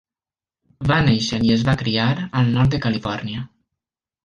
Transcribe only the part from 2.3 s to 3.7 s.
al nord de Califòrnia.